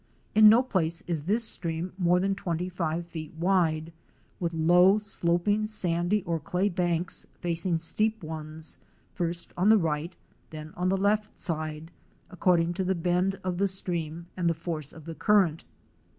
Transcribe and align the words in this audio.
In 0.33 0.49
no 0.49 0.63
place 0.63 1.03
is 1.05 1.25
this 1.25 1.43
stream 1.43 1.93
more 1.95 2.19
than 2.19 2.33
twenty 2.33 2.69
five 2.69 3.05
feet 3.05 3.35
wide, 3.35 3.93
with 4.39 4.51
low, 4.51 4.97
sloping 4.97 5.67
sandy 5.67 6.23
or 6.23 6.39
clay 6.39 6.69
banks 6.69 7.27
facing 7.39 7.77
steep 7.77 8.23
ones, 8.23 8.79
first 9.13 9.53
on 9.55 9.69
the 9.69 9.77
right, 9.77 10.15
then 10.49 10.73
on 10.75 10.89
the 10.89 10.97
left 10.97 11.37
side, 11.37 11.91
according 12.31 12.73
to 12.73 12.83
the 12.83 12.95
bend 12.95 13.39
of 13.43 13.59
the 13.59 13.67
stream 13.67 14.25
and 14.35 14.49
the 14.49 14.55
force 14.55 14.91
of 14.91 15.05
the 15.05 15.13
current. 15.13 15.65